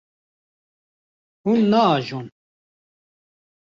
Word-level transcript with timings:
Hûn 1.43 1.59
naajon. 1.71 2.25